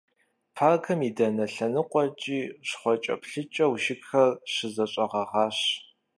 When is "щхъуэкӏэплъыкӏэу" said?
2.67-3.73